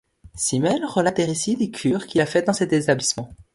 Simmel 0.33 0.83
relate 0.83 1.17
des 1.17 1.25
récits 1.25 1.55
des 1.55 1.69
cures 1.69 2.07
qu'il 2.07 2.21
a 2.21 2.25
faites 2.25 2.47
dans 2.47 2.53
cet 2.53 2.73
établissement. 2.73 3.35